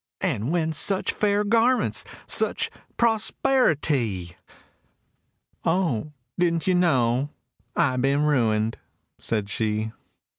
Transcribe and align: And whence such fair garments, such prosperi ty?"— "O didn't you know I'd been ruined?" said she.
And 0.21 0.51
whence 0.51 0.79
such 0.79 1.11
fair 1.11 1.43
garments, 1.43 2.05
such 2.25 2.71
prosperi 2.97 3.75
ty?"— 3.79 4.35
"O 5.63 6.11
didn't 6.39 6.65
you 6.65 6.73
know 6.73 7.29
I'd 7.75 8.01
been 8.01 8.23
ruined?" 8.23 8.79
said 9.19 9.47
she. 9.47 9.91